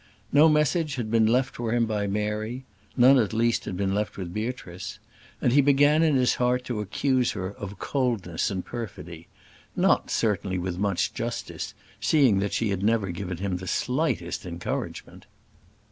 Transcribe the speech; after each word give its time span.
No 0.33 0.49
message 0.49 0.95
had 0.95 1.11
been 1.11 1.27
left 1.27 1.55
for 1.57 1.73
him 1.75 1.85
by 1.85 2.07
Mary 2.07 2.65
none 2.97 3.19
at 3.19 3.33
least 3.33 3.65
had 3.65 3.77
been 3.77 3.93
left 3.93 4.17
with 4.17 4.33
Beatrice; 4.33 4.97
and 5.39 5.53
he 5.53 5.61
began 5.61 6.01
in 6.01 6.15
his 6.15 6.33
heart 6.41 6.63
to 6.65 6.79
accuse 6.79 7.33
her 7.33 7.51
of 7.53 7.77
coldness 7.77 8.49
and 8.49 8.65
perfidy; 8.65 9.27
not, 9.75 10.09
certainly, 10.09 10.57
with 10.57 10.79
much 10.79 11.13
justice, 11.13 11.75
seeing 11.99 12.39
that 12.39 12.53
she 12.53 12.69
had 12.69 12.81
never 12.81 13.11
given 13.11 13.37
him 13.37 13.57
the 13.57 13.67
slightest 13.67 14.43
encouragement. 14.43 15.27